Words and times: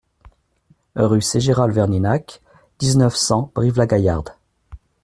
Rue 0.95 1.21
Ségéral 1.21 1.69
Verninac, 1.71 2.41
dix-neuf, 2.79 3.15
cent 3.15 3.51
Brive-la-Gaillarde 3.53 4.33